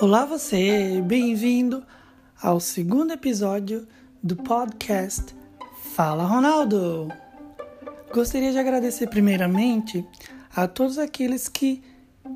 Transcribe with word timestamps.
Olá 0.00 0.24
você, 0.24 1.02
bem-vindo 1.04 1.84
ao 2.40 2.58
segundo 2.58 3.12
episódio 3.12 3.86
do 4.22 4.34
podcast 4.34 5.36
Fala 5.94 6.24
Ronaldo. 6.24 7.12
Gostaria 8.10 8.50
de 8.50 8.58
agradecer 8.58 9.08
primeiramente 9.08 10.02
a 10.56 10.66
todos 10.66 10.96
aqueles 10.96 11.50
que 11.50 11.82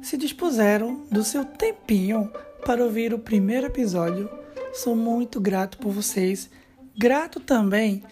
se 0.03 0.19
dispuseram 0.19 1.07
do 1.11 1.25
seu 1.25 1.43
tempinho 1.43 2.31
para 2.67 2.85
ouvir 2.85 3.15
o 3.15 3.19
primeiro 3.19 3.69
episódio. 3.69 4.29
Sou 4.75 4.95
muito 4.95 5.41
grato 5.41 5.79
por 5.79 5.91
vocês, 5.91 6.51
grato 6.99 7.41
também 7.41 8.05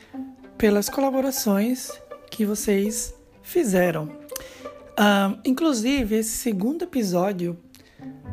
pelas 0.56 0.88
colaborações 0.88 1.90
que 2.30 2.46
vocês 2.46 3.14
fizeram. 3.42 4.04
Uh, 4.92 5.38
inclusive, 5.44 6.16
esse 6.16 6.38
segundo 6.38 6.84
episódio 6.84 7.58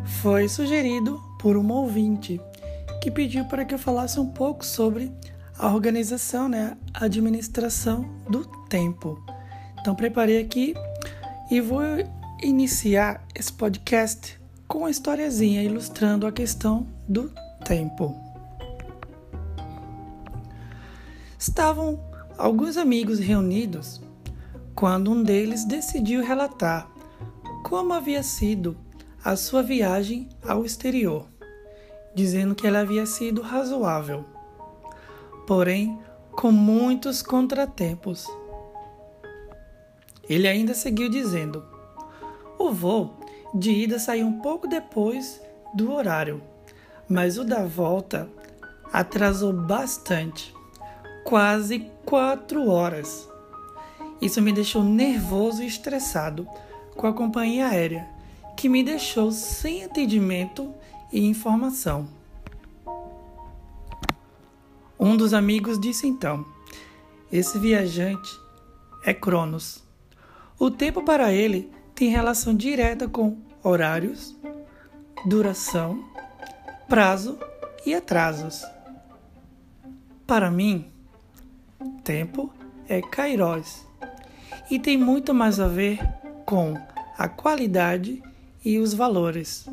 foi 0.06 0.48
sugerido 0.48 1.22
por 1.40 1.56
uma 1.56 1.76
ouvinte 1.76 2.40
que 3.02 3.10
pediu 3.10 3.46
para 3.46 3.64
que 3.64 3.74
eu 3.74 3.80
falasse 3.80 4.20
um 4.20 4.28
pouco 4.28 4.66
sobre 4.66 5.12
a 5.58 5.74
organização, 5.74 6.48
né, 6.48 6.78
a 6.94 7.06
administração 7.06 8.10
do 8.30 8.46
tempo. 8.68 9.24
Então 9.80 9.96
preparei 9.96 10.42
aqui 10.42 10.74
e 11.50 11.62
vou 11.62 11.82
iniciar 12.42 13.26
esse 13.36 13.52
podcast 13.52 14.40
com 14.68 14.80
uma 14.80 14.90
historiazinha 14.90 15.64
ilustrando 15.64 16.28
a 16.28 16.32
questão 16.32 16.88
do 17.08 17.32
tempo. 17.66 18.16
Estavam 21.38 22.00
alguns 22.38 22.78
amigos 22.78 23.20
reunidos 23.20 24.02
quando 24.76 25.12
um 25.12 25.24
deles 25.24 25.66
decidiu 25.66 26.24
relatar 26.24 26.90
como 27.64 27.94
havia 27.94 28.24
sido 28.24 28.78
a 29.24 29.36
sua 29.36 29.62
viagem 29.62 30.30
ao 30.42 30.64
exterior, 30.64 31.28
dizendo 32.16 32.56
que 32.56 32.66
ela 32.66 32.80
havia 32.80 33.06
sido 33.06 33.42
razoável, 33.42 34.26
porém 35.46 36.00
com 36.32 36.52
muitos 36.52 37.22
contratempos. 37.22 38.26
Ele 40.30 40.48
ainda 40.48 40.74
seguiu 40.74 41.10
dizendo: 41.10 41.66
O 42.58 42.72
voo 42.72 43.20
de 43.54 43.72
ida 43.72 44.00
saiu 44.00 44.26
um 44.28 44.40
pouco 44.40 44.68
depois 44.68 45.42
do 45.74 45.92
horário, 45.92 46.42
mas 47.08 47.38
o 47.38 47.44
da 47.44 47.66
volta 47.66 48.30
atrasou 48.94 49.52
bastante 49.52 50.54
quase 51.26 51.92
quatro 52.06 52.70
horas. 52.70 53.28
Isso 54.22 54.42
me 54.42 54.52
deixou 54.52 54.84
nervoso 54.84 55.62
e 55.62 55.68
estressado 55.68 56.48
com 56.96 57.08
a 57.08 57.14
companhia 57.14 57.68
aérea 57.68 58.19
que 58.60 58.68
me 58.68 58.84
deixou 58.84 59.32
sem 59.32 59.86
atendimento 59.86 60.74
e 61.14 61.26
informação. 61.26 62.10
Um 65.00 65.16
dos 65.16 65.34
amigos 65.34 65.80
disse 65.80 66.06
então: 66.06 66.46
Esse 67.32 67.58
viajante 67.58 68.38
é 69.06 69.14
Cronos. 69.14 69.82
O 70.60 70.70
tempo 70.70 71.06
para 71.06 71.32
ele 71.32 71.72
tem 71.96 72.10
relação 72.10 72.54
direta 72.54 73.08
com 73.08 73.38
horários, 73.64 74.36
duração, 75.26 76.04
prazo 76.90 77.40
e 77.86 77.96
atrasos. 77.96 78.66
Para 80.28 80.52
mim, 80.52 80.92
tempo 82.04 82.54
é 82.90 83.02
Kairos 83.02 83.88
e 84.70 84.78
tem 84.78 84.98
muito 84.98 85.34
mais 85.34 85.62
a 85.62 85.68
ver 85.70 85.98
com 86.46 86.74
a 87.18 87.30
qualidade 87.30 88.22
e 88.64 88.78
os 88.80 88.94
valores. 88.94 89.68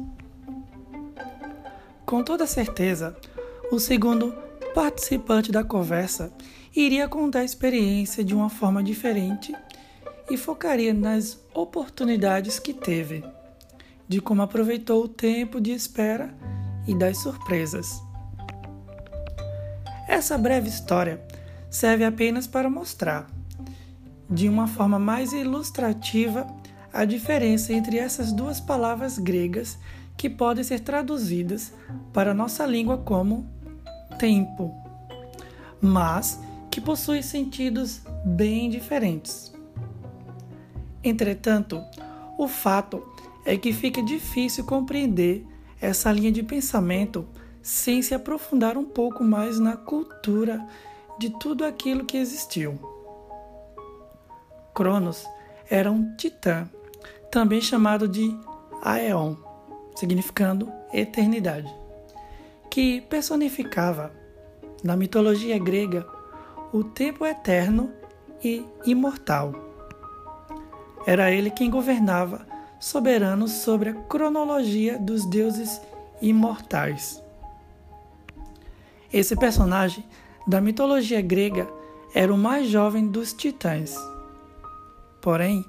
Com 2.05 2.23
toda 2.23 2.47
certeza, 2.47 3.17
o 3.71 3.79
segundo 3.79 4.33
participante 4.75 5.51
da 5.51 5.65
conversa 5.65 6.33
iria 6.75 7.09
contar 7.09 7.41
a 7.41 7.45
experiência 7.45 8.23
de 8.23 8.35
uma 8.35 8.49
forma 8.49 8.83
diferente 8.83 9.55
e 10.31 10.37
focaria 10.37 10.93
nas 10.93 11.41
oportunidades 11.55 12.59
que 12.59 12.75
teve, 12.75 13.25
de 14.07 14.21
como 14.21 14.43
aproveitou 14.43 15.05
o 15.05 15.09
tempo 15.09 15.61
de 15.61 15.73
espera 15.73 16.35
e 16.87 16.95
das 16.95 17.19
surpresas. 17.19 18.03
Essa 20.07 20.39
breve 20.39 20.69
história 20.69 21.21
serve 21.69 22.05
apenas 22.05 22.47
para 22.47 22.71
mostrar, 22.71 23.27
de 24.31 24.49
uma 24.49 24.67
forma 24.67 24.99
mais 24.99 25.33
ilustrativa, 25.33 26.47
a 26.97 27.05
diferença 27.05 27.75
entre 27.75 27.99
essas 27.99 28.33
duas 28.33 28.59
palavras 28.59 29.19
gregas 29.19 29.79
que 30.17 30.31
podem 30.31 30.65
ser 30.65 30.81
traduzidas 30.81 31.71
para 32.11 32.33
nossa 32.33 32.65
língua 32.65 32.97
como 32.97 33.47
tempo, 34.19 34.75
mas 35.79 36.41
que 36.71 36.81
possuem 36.81 37.21
sentidos 37.21 38.01
bem 38.25 38.71
diferentes. 38.71 39.55
Entretanto, 41.05 41.85
o 42.39 42.49
fato 42.49 43.07
é 43.45 43.59
que 43.59 43.75
fica 43.75 44.03
difícil 44.03 44.65
compreender 44.65 45.47
essa 45.79 46.11
linha 46.11 46.33
de 46.33 46.43
pensamento 46.43 47.29
sem 47.61 48.01
se 48.01 48.15
aprofundar 48.15 48.79
um 48.79 48.87
pouco 48.87 49.23
mais 49.23 49.61
na 49.61 49.77
cultura 49.77 50.67
de 51.19 51.29
tudo 51.29 51.63
aquilo 51.63 52.07
que 52.07 52.17
existiu. 52.17 52.81
Cronos 54.75 55.27
era 55.69 55.93
um 55.93 56.17
titã 56.17 56.67
também 57.37 57.61
chamado 57.61 58.09
de 58.09 58.35
Aeon, 58.81 59.35
significando 59.95 60.73
eternidade, 60.91 61.71
que 62.71 63.03
personificava, 63.03 64.11
na 64.83 64.97
mitologia 64.97 65.59
grega, 65.59 66.07
o 66.73 66.83
tempo 66.83 67.27
eterno 67.27 67.93
e 68.43 68.65
imortal. 68.87 69.53
Era 71.07 71.31
ele 71.31 71.51
quem 71.51 71.71
governava, 71.71 72.47
soberano 72.81 73.47
sobre 73.49 73.91
a 73.91 73.95
cronologia 73.95 74.99
dos 74.99 75.27
deuses 75.27 75.79
imortais. 76.23 77.23
Esse 79.13 79.37
personagem 79.37 80.03
da 80.47 80.59
mitologia 80.59 81.21
grega 81.21 81.69
era 82.15 82.33
o 82.33 82.39
mais 82.39 82.67
jovem 82.67 83.07
dos 83.07 83.35
titãs. 83.35 83.95
Porém, 85.21 85.63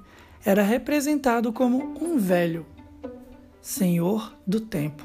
era 0.47 0.63
representado 0.63 1.51
como 1.51 2.01
um 2.01 2.17
velho, 2.17 2.65
senhor 3.61 4.33
do 4.47 4.61
tempo. 4.61 5.03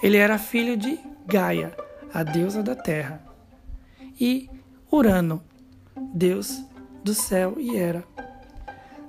Ele 0.00 0.16
era 0.16 0.38
filho 0.38 0.76
de 0.76 1.00
Gaia, 1.26 1.76
a 2.14 2.22
deusa 2.22 2.62
da 2.62 2.76
terra, 2.76 3.20
e 4.20 4.48
Urano, 4.88 5.42
deus 6.14 6.64
do 7.02 7.12
céu 7.12 7.56
e 7.58 7.76
era. 7.76 8.04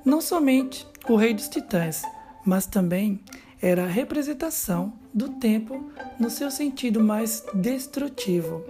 Não 0.03 0.19
somente 0.19 0.87
o 1.07 1.15
rei 1.17 1.35
dos 1.35 1.47
titãs, 1.47 2.01
mas 2.43 2.65
também 2.65 3.21
era 3.61 3.83
a 3.83 3.87
representação 3.87 4.93
do 5.13 5.29
tempo 5.33 5.87
no 6.19 6.31
seu 6.31 6.49
sentido 6.49 6.99
mais 6.99 7.45
destrutivo, 7.53 8.65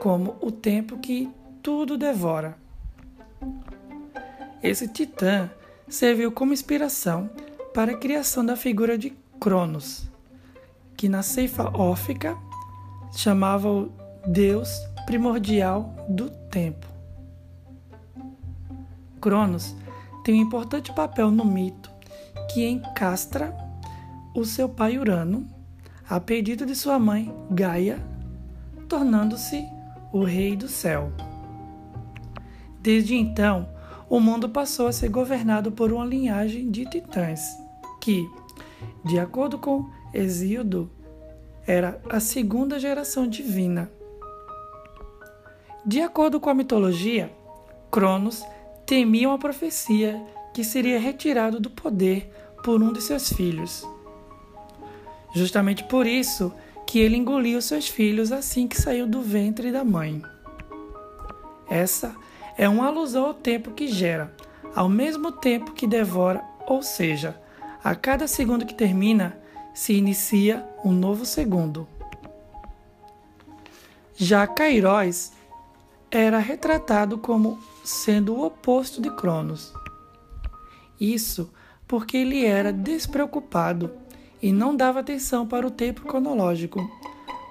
como 0.00 0.38
o 0.40 0.50
tempo 0.50 0.96
que 0.96 1.30
tudo 1.62 1.98
devora. 1.98 2.56
Esse 4.64 4.88
titã 4.88 5.50
serviu 5.86 6.32
como 6.32 6.54
inspiração 6.54 7.28
para 7.74 7.92
a 7.92 7.96
criação 7.98 8.42
da 8.42 8.56
figura 8.56 8.96
de 8.96 9.12
Cronos, 9.38 10.08
que 10.96 11.06
na 11.06 11.22
ceifa 11.22 11.70
órfica 11.76 12.34
chamava 13.14 13.68
o 13.68 13.92
Deus 14.26 14.70
primordial 15.04 15.94
do 16.08 16.30
tempo. 16.30 16.86
Cronos 19.20 19.76
tem 20.24 20.36
um 20.36 20.46
importante 20.46 20.94
papel 20.94 21.30
no 21.30 21.44
mito 21.44 21.90
que 22.50 22.66
encastra 22.66 23.54
o 24.34 24.46
seu 24.46 24.66
pai 24.66 24.96
Urano, 24.96 25.46
a 26.08 26.18
pedido 26.18 26.64
de 26.64 26.74
sua 26.74 26.98
mãe 26.98 27.30
Gaia, 27.50 28.02
tornando-se 28.88 29.62
o 30.10 30.24
rei 30.24 30.56
do 30.56 30.68
céu. 30.68 31.12
Desde 32.80 33.14
então, 33.14 33.73
o 34.08 34.20
mundo 34.20 34.48
passou 34.48 34.86
a 34.86 34.92
ser 34.92 35.08
governado 35.08 35.72
por 35.72 35.92
uma 35.92 36.04
linhagem 36.04 36.70
de 36.70 36.84
titãs, 36.86 37.40
que, 38.00 38.28
de 39.04 39.18
acordo 39.18 39.58
com 39.58 39.88
Hesíodo, 40.12 40.90
era 41.66 42.00
a 42.08 42.20
segunda 42.20 42.78
geração 42.78 43.26
divina. 43.26 43.90
De 45.84 46.00
acordo 46.00 46.38
com 46.38 46.50
a 46.50 46.54
mitologia, 46.54 47.32
Cronos 47.90 48.44
temia 48.86 49.28
uma 49.28 49.38
profecia 49.38 50.22
que 50.52 50.62
seria 50.62 50.98
retirado 51.00 51.58
do 51.58 51.70
poder 51.70 52.30
por 52.62 52.82
um 52.82 52.92
de 52.92 53.02
seus 53.02 53.32
filhos. 53.32 53.86
Justamente 55.34 55.84
por 55.84 56.06
isso 56.06 56.52
que 56.86 56.98
ele 56.98 57.16
engoliu 57.16 57.60
seus 57.60 57.88
filhos 57.88 58.30
assim 58.30 58.68
que 58.68 58.80
saiu 58.80 59.06
do 59.06 59.20
ventre 59.20 59.72
da 59.72 59.84
mãe. 59.84 60.22
Essa 61.68 62.14
é 62.56 62.68
uma 62.68 62.86
alusão 62.86 63.26
ao 63.26 63.34
tempo 63.34 63.72
que 63.72 63.88
gera, 63.88 64.34
ao 64.74 64.88
mesmo 64.88 65.32
tempo 65.32 65.72
que 65.72 65.86
devora, 65.86 66.44
ou 66.66 66.82
seja, 66.82 67.40
a 67.82 67.94
cada 67.94 68.26
segundo 68.26 68.64
que 68.64 68.74
termina, 68.74 69.38
se 69.74 69.92
inicia 69.92 70.64
um 70.84 70.92
novo 70.92 71.26
segundo. 71.26 71.86
Já 74.16 74.46
Cairóis 74.46 75.32
era 76.10 76.38
retratado 76.38 77.18
como 77.18 77.58
sendo 77.84 78.36
o 78.36 78.46
oposto 78.46 79.02
de 79.02 79.10
Cronos. 79.10 79.72
Isso 81.00 81.52
porque 81.88 82.16
ele 82.16 82.46
era 82.46 82.72
despreocupado 82.72 83.90
e 84.40 84.52
não 84.52 84.76
dava 84.76 85.00
atenção 85.00 85.46
para 85.46 85.66
o 85.66 85.70
tempo 85.70 86.02
cronológico, 86.02 86.88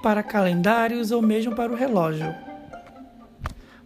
para 0.01 0.23
calendários 0.23 1.11
ou 1.11 1.21
mesmo 1.21 1.55
para 1.55 1.71
o 1.71 1.75
relógio. 1.75 2.33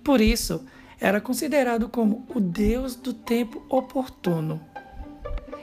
Por 0.03 0.21
isso, 0.21 0.63
era 0.99 1.21
considerado 1.21 1.89
como 1.89 2.25
o 2.33 2.39
deus 2.39 2.95
do 2.95 3.13
tempo 3.13 3.61
oportuno. 3.69 4.59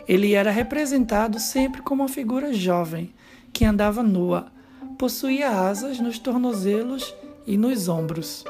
Ele 0.07 0.35
era 0.35 0.51
representado 0.51 1.41
sempre 1.41 1.83
como 1.83 2.03
uma 2.03 2.09
figura 2.09 2.53
jovem, 2.53 3.13
que 3.53 3.65
andava 3.65 4.03
nua, 4.03 4.53
possuía 4.99 5.51
asas 5.51 5.99
nos 5.99 6.19
tornozelos 6.19 7.15
e 7.47 7.57
nos 7.57 7.89
ombros. 7.89 8.45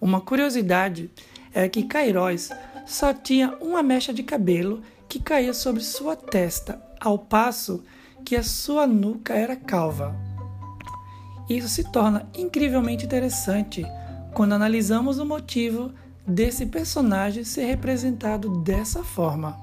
Uma 0.00 0.20
curiosidade 0.20 1.10
é 1.52 1.68
que 1.68 1.84
Cairóis 1.84 2.50
só 2.86 3.12
tinha 3.12 3.56
uma 3.60 3.82
mecha 3.82 4.12
de 4.12 4.22
cabelo 4.22 4.82
que 5.08 5.18
caía 5.18 5.54
sobre 5.54 5.82
sua 5.82 6.14
testa, 6.14 6.80
ao 7.00 7.18
passo 7.18 7.82
que 8.24 8.36
a 8.36 8.42
sua 8.42 8.86
nuca 8.86 9.34
era 9.34 9.56
calva. 9.56 10.14
Isso 11.48 11.68
se 11.68 11.90
torna 11.90 12.28
incrivelmente 12.36 13.04
interessante 13.04 13.86
quando 14.36 14.52
analisamos 14.52 15.18
o 15.18 15.24
motivo 15.24 15.94
desse 16.26 16.66
personagem 16.66 17.42
ser 17.42 17.64
representado 17.64 18.58
dessa 18.58 19.02
forma. 19.02 19.56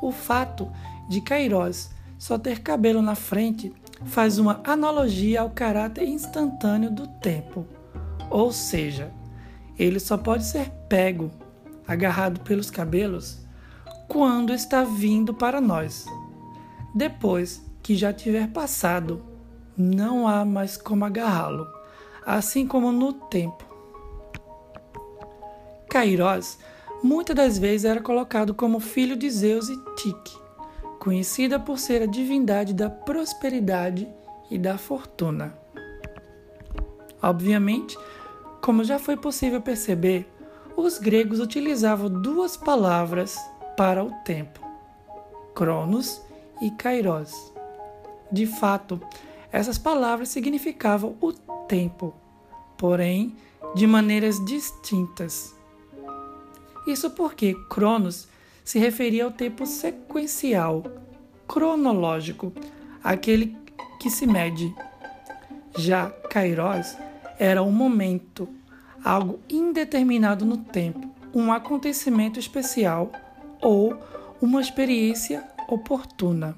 O 0.00 0.12
fato 0.12 0.70
de 1.08 1.20
Kairos 1.20 1.90
só 2.16 2.38
ter 2.38 2.60
cabelo 2.60 3.02
na 3.02 3.16
frente 3.16 3.74
faz 4.04 4.38
uma 4.38 4.60
analogia 4.62 5.40
ao 5.40 5.50
caráter 5.50 6.06
instantâneo 6.06 6.92
do 6.92 7.08
tempo, 7.08 7.66
ou 8.30 8.52
seja, 8.52 9.10
ele 9.76 9.98
só 9.98 10.16
pode 10.16 10.44
ser 10.44 10.70
pego, 10.88 11.28
agarrado 11.88 12.38
pelos 12.42 12.70
cabelos, 12.70 13.44
quando 14.06 14.54
está 14.54 14.84
vindo 14.84 15.34
para 15.34 15.60
nós. 15.60 16.06
Depois 16.94 17.68
que 17.82 17.96
já 17.96 18.12
tiver 18.12 18.46
passado, 18.52 19.24
não 19.76 20.28
há 20.28 20.44
mais 20.44 20.76
como 20.76 21.04
agarrá-lo, 21.04 21.81
assim 22.26 22.66
como 22.66 22.92
no 22.92 23.12
tempo. 23.12 23.64
Kairos 25.88 26.58
muitas 27.02 27.34
das 27.34 27.58
vezes 27.58 27.84
era 27.84 28.00
colocado 28.00 28.54
como 28.54 28.80
filho 28.80 29.16
de 29.16 29.28
Zeus 29.28 29.68
e 29.68 29.76
Tique, 29.96 30.38
conhecida 30.98 31.58
por 31.58 31.78
ser 31.78 32.02
a 32.02 32.06
divindade 32.06 32.72
da 32.72 32.88
prosperidade 32.88 34.08
e 34.50 34.56
da 34.56 34.78
fortuna. 34.78 35.58
Obviamente, 37.20 37.98
como 38.60 38.84
já 38.84 38.98
foi 38.98 39.16
possível 39.16 39.60
perceber, 39.60 40.28
os 40.76 40.98
gregos 40.98 41.40
utilizavam 41.40 42.08
duas 42.08 42.56
palavras 42.56 43.36
para 43.76 44.02
o 44.02 44.10
tempo: 44.24 44.60
Cronos 45.54 46.22
e 46.60 46.70
Kairos. 46.70 47.52
De 48.30 48.46
fato, 48.46 49.00
essas 49.52 49.76
palavras 49.76 50.30
significavam 50.30 51.16
o 51.20 51.32
tempo, 51.68 52.14
porém 52.76 53.36
de 53.74 53.86
maneiras 53.86 54.44
distintas. 54.44 55.54
Isso 56.86 57.10
porque 57.10 57.54
Cronos 57.68 58.28
se 58.64 58.78
referia 58.78 59.24
ao 59.24 59.30
tempo 59.30 59.66
sequencial, 59.66 60.84
cronológico, 61.46 62.52
aquele 63.02 63.56
que 64.00 64.10
se 64.10 64.26
mede. 64.26 64.74
Já 65.76 66.10
Kairos 66.30 66.96
era 67.38 67.62
um 67.62 67.72
momento, 67.72 68.48
algo 69.02 69.40
indeterminado 69.48 70.44
no 70.44 70.58
tempo, 70.58 71.08
um 71.34 71.52
acontecimento 71.52 72.38
especial 72.38 73.10
ou 73.60 73.96
uma 74.40 74.60
experiência 74.60 75.44
oportuna. 75.68 76.56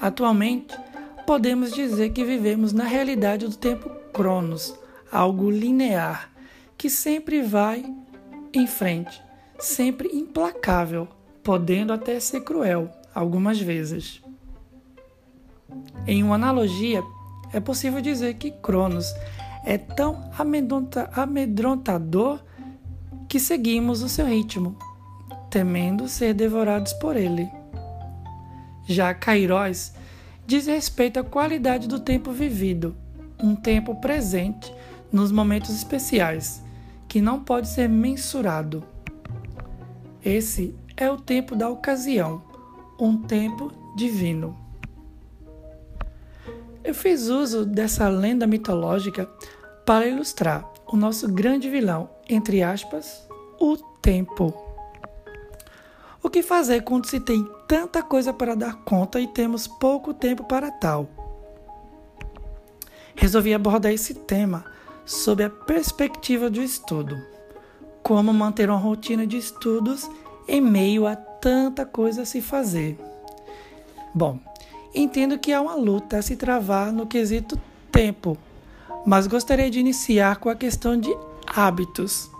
Atualmente, 0.00 0.76
podemos 1.30 1.72
dizer 1.72 2.10
que 2.10 2.24
vivemos 2.24 2.72
na 2.72 2.82
realidade 2.82 3.46
do 3.46 3.54
tempo 3.54 3.88
Cronos, 4.12 4.74
algo 5.12 5.48
linear, 5.48 6.28
que 6.76 6.90
sempre 6.90 7.40
vai 7.40 7.84
em 8.52 8.66
frente, 8.66 9.22
sempre 9.56 10.08
implacável, 10.08 11.06
podendo 11.40 11.92
até 11.92 12.18
ser 12.18 12.40
cruel 12.40 12.90
algumas 13.14 13.60
vezes. 13.60 14.20
Em 16.04 16.20
uma 16.24 16.34
analogia, 16.34 17.00
é 17.52 17.60
possível 17.60 18.00
dizer 18.00 18.34
que 18.34 18.50
Cronos 18.50 19.14
é 19.64 19.78
tão 19.78 20.28
amedrontador 21.16 22.40
que 23.28 23.38
seguimos 23.38 24.02
o 24.02 24.08
seu 24.08 24.26
ritmo, 24.26 24.76
temendo 25.48 26.08
ser 26.08 26.34
devorados 26.34 26.92
por 26.94 27.14
ele. 27.14 27.48
Já 28.84 29.14
Kairos 29.14 29.92
diz 30.46 30.66
respeito 30.66 31.20
à 31.20 31.24
qualidade 31.24 31.86
do 31.86 32.00
tempo 32.00 32.32
vivido, 32.32 32.96
um 33.38 33.54
tempo 33.54 33.94
presente 33.96 34.72
nos 35.12 35.32
momentos 35.32 35.70
especiais, 35.70 36.62
que 37.08 37.20
não 37.20 37.42
pode 37.42 37.68
ser 37.68 37.88
mensurado. 37.88 38.84
Esse 40.24 40.74
é 40.96 41.10
o 41.10 41.16
tempo 41.16 41.56
da 41.56 41.68
ocasião, 41.68 42.42
um 42.98 43.16
tempo 43.16 43.72
divino. 43.96 44.56
Eu 46.82 46.94
fiz 46.94 47.28
uso 47.28 47.64
dessa 47.64 48.08
lenda 48.08 48.46
mitológica 48.46 49.28
para 49.84 50.06
ilustrar 50.06 50.68
o 50.86 50.96
nosso 50.96 51.28
grande 51.28 51.68
vilão, 51.68 52.10
entre 52.28 52.62
aspas, 52.62 53.26
o 53.60 53.76
tempo. 53.76 54.69
O 56.22 56.28
que 56.28 56.42
fazer 56.42 56.82
quando 56.82 57.06
se 57.06 57.18
tem 57.18 57.48
tanta 57.66 58.02
coisa 58.02 58.32
para 58.32 58.54
dar 58.54 58.76
conta 58.84 59.18
e 59.18 59.26
temos 59.26 59.66
pouco 59.66 60.12
tempo 60.12 60.44
para 60.44 60.70
tal? 60.70 61.08
Resolvi 63.14 63.54
abordar 63.54 63.92
esse 63.92 64.14
tema 64.14 64.64
sob 65.06 65.42
a 65.42 65.48
perspectiva 65.48 66.50
do 66.50 66.62
estudo. 66.62 67.16
Como 68.02 68.34
manter 68.34 68.68
uma 68.68 68.78
rotina 68.78 69.26
de 69.26 69.38
estudos 69.38 70.08
em 70.46 70.60
meio 70.60 71.06
a 71.06 71.16
tanta 71.16 71.86
coisa 71.86 72.22
a 72.22 72.26
se 72.26 72.42
fazer. 72.42 72.98
Bom, 74.14 74.38
entendo 74.94 75.38
que 75.38 75.52
há 75.52 75.60
uma 75.60 75.74
luta 75.74 76.18
a 76.18 76.22
se 76.22 76.36
travar 76.36 76.92
no 76.92 77.06
quesito 77.06 77.58
tempo, 77.90 78.36
mas 79.06 79.26
gostaria 79.26 79.70
de 79.70 79.80
iniciar 79.80 80.36
com 80.36 80.50
a 80.50 80.54
questão 80.54 80.98
de 80.98 81.14
hábitos. 81.46 82.30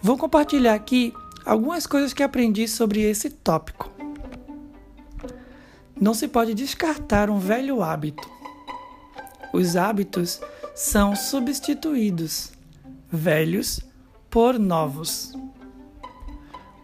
Vou 0.00 0.16
compartilhar 0.16 0.74
aqui 0.74 1.12
algumas 1.48 1.86
coisas 1.86 2.12
que 2.12 2.22
aprendi 2.22 2.68
sobre 2.68 3.00
esse 3.00 3.30
tópico. 3.30 3.90
Não 5.98 6.12
se 6.12 6.28
pode 6.28 6.52
descartar 6.52 7.30
um 7.30 7.38
velho 7.38 7.82
hábito. 7.82 8.30
Os 9.50 9.74
hábitos 9.74 10.42
são 10.74 11.16
substituídos, 11.16 12.52
velhos 13.10 13.80
por 14.28 14.58
novos. 14.58 15.32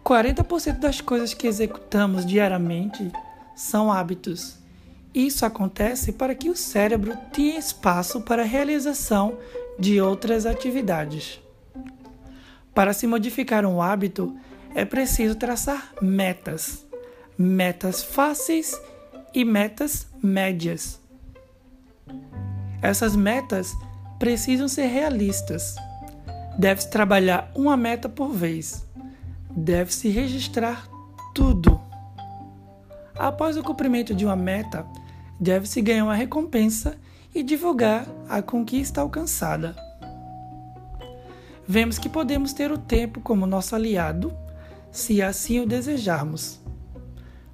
40% 0.03 0.79
das 0.79 0.99
coisas 0.99 1.35
que 1.35 1.45
executamos 1.45 2.25
diariamente 2.25 3.11
são 3.55 3.91
hábitos. 3.91 4.57
Isso 5.13 5.45
acontece 5.45 6.11
para 6.11 6.33
que 6.33 6.49
o 6.49 6.55
cérebro 6.55 7.15
tenha 7.31 7.59
espaço 7.59 8.19
para 8.21 8.41
a 8.41 8.45
realização 8.45 9.37
de 9.79 10.01
outras 10.01 10.43
atividades. 10.47 11.39
Para 12.73 12.93
se 12.93 13.05
modificar 13.05 13.63
um 13.63 13.79
hábito, 13.79 14.35
é 14.75 14.83
preciso 14.83 15.35
traçar 15.35 15.93
metas, 16.01 16.85
metas 17.37 18.03
fáceis 18.03 18.77
e 19.33 19.45
metas 19.45 20.05
médias. 20.21 20.99
Essas 22.81 23.15
metas 23.15 23.73
precisam 24.19 24.67
ser 24.67 24.87
realistas. 24.87 25.75
Deve-se 26.59 26.89
trabalhar 26.89 27.49
uma 27.55 27.77
meta 27.77 28.09
por 28.09 28.31
vez. 28.31 28.85
Deve-se 29.49 30.09
registrar 30.09 30.87
tudo. 31.33 31.79
Após 33.17 33.55
o 33.55 33.63
cumprimento 33.63 34.13
de 34.13 34.25
uma 34.25 34.35
meta, 34.35 34.85
deve-se 35.39 35.81
ganhar 35.81 36.03
uma 36.03 36.15
recompensa 36.15 36.97
e 37.33 37.41
divulgar 37.41 38.05
a 38.27 38.41
conquista 38.41 38.99
alcançada. 38.99 39.73
Vemos 41.65 41.97
que 41.97 42.09
podemos 42.09 42.51
ter 42.51 42.71
o 42.71 42.77
tempo 42.77 43.21
como 43.21 43.47
nosso 43.47 43.73
aliado, 43.73 44.35
se 44.95 45.21
assim 45.21 45.59
o 45.59 45.67
desejarmos. 45.67 46.57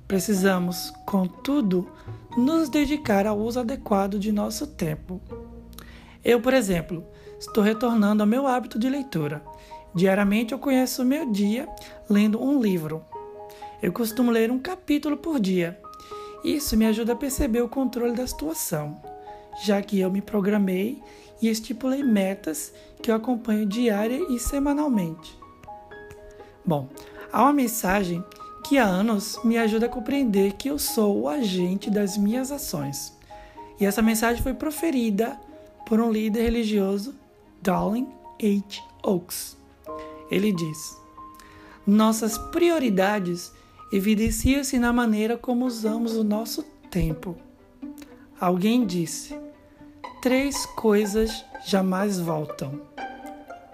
Precisamos, 0.07 0.93
contudo, 1.07 1.89
nos 2.37 2.69
dedicar 2.69 3.25
ao 3.25 3.37
uso 3.39 3.59
adequado 3.59 4.19
de 4.19 4.31
nosso 4.31 4.67
tempo. 4.67 5.19
Eu, 6.23 6.39
por 6.39 6.53
exemplo, 6.53 7.03
estou 7.39 7.63
retornando 7.63 8.21
ao 8.21 8.27
meu 8.27 8.45
hábito 8.45 8.77
de 8.77 8.87
leitura. 8.87 9.43
Diariamente 9.93 10.53
eu 10.53 10.59
conheço 10.59 11.01
o 11.01 11.05
meu 11.05 11.31
dia 11.31 11.67
lendo 12.07 12.39
um 12.39 12.61
livro. 12.61 13.03
Eu 13.81 13.91
costumo 13.91 14.29
ler 14.29 14.51
um 14.51 14.59
capítulo 14.59 15.17
por 15.17 15.39
dia. 15.39 15.79
Isso 16.43 16.77
me 16.77 16.85
ajuda 16.85 17.13
a 17.13 17.15
perceber 17.15 17.61
o 17.61 17.69
controle 17.69 18.13
da 18.13 18.27
situação, 18.27 19.01
já 19.63 19.81
que 19.81 19.99
eu 19.99 20.11
me 20.11 20.21
programei 20.21 21.01
e 21.41 21.49
estipulei 21.49 22.03
metas 22.03 22.71
que 23.01 23.09
eu 23.09 23.15
acompanho 23.15 23.65
diária 23.65 24.27
e 24.29 24.37
semanalmente. 24.37 25.41
Bom, 26.63 26.87
há 27.31 27.43
uma 27.43 27.53
mensagem 27.53 28.23
que 28.63 28.77
há 28.77 28.85
anos 28.85 29.39
me 29.43 29.57
ajuda 29.57 29.87
a 29.87 29.89
compreender 29.89 30.53
que 30.53 30.69
eu 30.69 30.77
sou 30.77 31.21
o 31.21 31.29
agente 31.29 31.89
das 31.89 32.17
minhas 32.17 32.51
ações. 32.51 33.17
E 33.79 33.85
essa 33.85 34.01
mensagem 34.01 34.41
foi 34.41 34.53
proferida 34.53 35.39
por 35.85 35.99
um 35.99 36.11
líder 36.11 36.43
religioso, 36.43 37.15
Darling 37.61 38.07
H. 38.39 38.83
Oaks. 39.03 39.57
Ele 40.29 40.51
diz: 40.51 40.97
Nossas 41.85 42.37
prioridades 42.37 43.51
evidenciam-se 43.91 44.77
na 44.79 44.93
maneira 44.93 45.37
como 45.37 45.65
usamos 45.65 46.15
o 46.15 46.23
nosso 46.23 46.63
tempo. 46.89 47.35
Alguém 48.39 48.85
disse: 48.85 49.37
Três 50.21 50.65
coisas 50.65 51.43
jamais 51.65 52.19
voltam: 52.19 52.79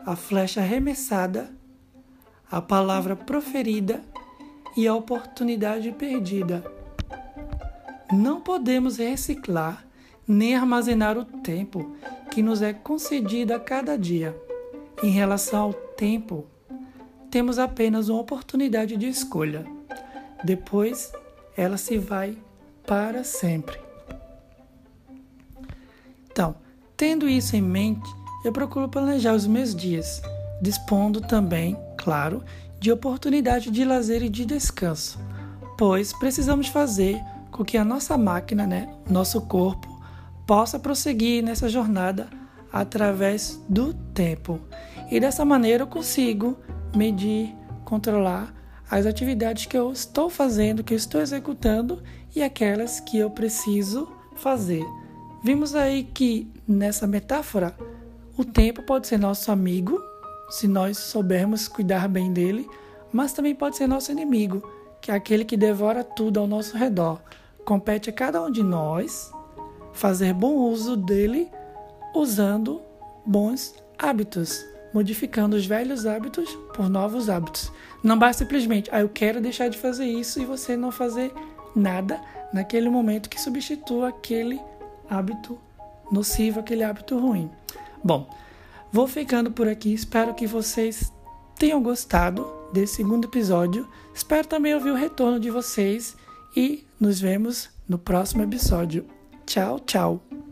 a 0.05 0.15
flecha 0.15 0.61
arremessada, 0.61 1.56
a 2.51 2.61
palavra 2.61 3.15
proferida 3.15 4.01
e 4.75 4.87
a 4.87 4.93
oportunidade 4.93 5.91
perdida. 5.91 6.63
Não 8.11 8.39
podemos 8.39 8.97
reciclar 8.97 9.85
nem 10.27 10.55
armazenar 10.55 11.17
o 11.17 11.25
tempo 11.25 11.95
que 12.31 12.41
nos 12.41 12.61
é 12.61 12.73
concedido 12.73 13.53
a 13.53 13.59
cada 13.59 13.97
dia. 13.97 14.35
Em 15.01 15.09
relação 15.09 15.63
ao 15.63 15.73
tempo, 15.73 16.45
temos 17.29 17.59
apenas 17.59 18.09
uma 18.09 18.21
oportunidade 18.21 18.95
de 18.97 19.07
escolha. 19.07 19.65
Depois, 20.43 21.11
ela 21.55 21.77
se 21.77 21.97
vai 21.97 22.37
para 22.85 23.23
sempre. 23.23 23.79
Então, 26.31 26.55
tendo 26.95 27.27
isso 27.27 27.55
em 27.55 27.61
mente, 27.61 28.09
eu 28.45 28.51
procuro 28.51 28.87
planejar 28.87 29.33
os 29.33 29.47
meus 29.47 29.75
dias, 29.75 30.21
dispondo 30.61 31.19
também, 31.21 31.75
claro, 32.07 32.41
de 32.79 32.89
oportunidade 32.89 33.69
de 33.69 33.83
lazer 33.83 34.23
e 34.23 34.29
de 34.29 34.45
descanso, 34.45 35.19
pois 35.77 36.13
precisamos 36.13 36.69
fazer 36.69 37.21
com 37.51 37.65
que 37.65 37.75
a 37.75 37.83
nossa 37.83 38.17
máquina, 38.17 38.65
né, 38.65 38.87
nosso 39.09 39.41
corpo, 39.41 40.01
possa 40.47 40.79
prosseguir 40.79 41.43
nessa 41.43 41.67
jornada 41.67 42.29
através 42.71 43.61
do 43.67 43.93
tempo. 43.93 44.57
E 45.11 45.19
dessa 45.19 45.43
maneira 45.43 45.83
eu 45.83 45.87
consigo 45.87 46.57
medir, 46.95 47.53
controlar 47.83 48.53
as 48.89 49.05
atividades 49.05 49.65
que 49.65 49.77
eu 49.77 49.91
estou 49.91 50.29
fazendo, 50.29 50.85
que 50.85 50.93
eu 50.93 50.97
estou 50.97 51.19
executando 51.19 52.01
e 52.33 52.41
aquelas 52.41 53.01
que 53.01 53.17
eu 53.17 53.29
preciso 53.29 54.07
fazer. 54.37 54.85
Vimos 55.43 55.75
aí 55.75 56.05
que 56.05 56.49
nessa 56.65 57.05
metáfora 57.05 57.75
o 58.37 58.45
tempo 58.45 58.81
pode 58.81 59.07
ser 59.07 59.19
nosso 59.19 59.51
amigo 59.51 60.01
se 60.49 60.67
nós 60.67 60.97
soubermos 60.97 61.67
cuidar 61.67 62.07
bem 62.07 62.31
dele, 62.31 62.67
mas 63.11 63.33
também 63.33 63.55
pode 63.55 63.77
ser 63.77 63.87
nosso 63.87 64.11
inimigo, 64.11 64.61
que 65.01 65.11
é 65.11 65.13
aquele 65.13 65.45
que 65.45 65.57
devora 65.57 66.03
tudo 66.03 66.39
ao 66.39 66.47
nosso 66.47 66.77
redor. 66.77 67.21
Compete 67.65 68.09
a 68.09 68.13
cada 68.13 68.41
um 68.41 68.51
de 68.51 68.63
nós 68.63 69.31
fazer 69.93 70.33
bom 70.33 70.55
uso 70.55 70.95
dele 70.95 71.49
usando 72.13 72.81
bons 73.25 73.75
hábitos, 73.97 74.65
modificando 74.93 75.55
os 75.55 75.65
velhos 75.65 76.05
hábitos 76.05 76.49
por 76.73 76.89
novos 76.89 77.29
hábitos. 77.29 77.71
Não 78.03 78.17
basta 78.17 78.43
simplesmente, 78.43 78.89
ah, 78.93 79.01
eu 79.01 79.09
quero 79.09 79.41
deixar 79.41 79.69
de 79.69 79.77
fazer 79.77 80.05
isso 80.05 80.39
e 80.39 80.45
você 80.45 80.77
não 80.77 80.91
fazer 80.91 81.33
nada 81.75 82.21
naquele 82.53 82.89
momento 82.89 83.29
que 83.29 83.39
substitua 83.39 84.09
aquele 84.09 84.61
hábito 85.09 85.59
nocivo, 86.11 86.59
aquele 86.59 86.83
hábito 86.83 87.17
ruim. 87.19 87.49
Bom, 88.03 88.29
Vou 88.91 89.07
ficando 89.07 89.51
por 89.51 89.67
aqui, 89.67 89.93
espero 89.93 90.33
que 90.33 90.47
vocês 90.47 91.11
tenham 91.57 91.81
gostado 91.81 92.47
desse 92.71 92.95
segundo 92.95 93.25
episódio. 93.25 93.87
Espero 94.13 94.47
também 94.47 94.73
ouvir 94.73 94.91
o 94.91 94.95
retorno 94.95 95.39
de 95.39 95.49
vocês 95.49 96.15
e 96.55 96.85
nos 96.99 97.19
vemos 97.19 97.69
no 97.87 97.97
próximo 97.97 98.43
episódio. 98.43 99.05
Tchau, 99.45 99.79
tchau! 99.79 100.46